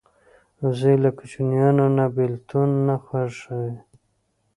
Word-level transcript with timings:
وزې 0.61 0.93
له 1.03 1.09
کوچنیانو 1.17 1.85
نه 1.97 2.05
بېلتون 2.15 2.69
نه 2.87 2.95
خوښوي 3.03 3.75